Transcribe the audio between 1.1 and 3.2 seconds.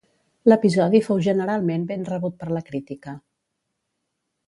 generalment ben rebut per la crítica.